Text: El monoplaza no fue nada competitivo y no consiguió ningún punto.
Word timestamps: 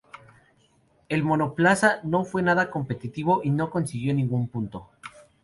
El 1.09 1.21
monoplaza 1.23 1.99
no 2.01 2.25
fue 2.25 2.41
nada 2.41 2.71
competitivo 2.71 3.41
y 3.43 3.51
no 3.51 3.69
consiguió 3.69 4.15
ningún 4.15 4.47
punto. 4.47 4.89